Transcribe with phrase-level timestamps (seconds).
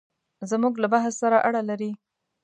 [0.51, 1.91] زموږ له بحث سره اړه لري.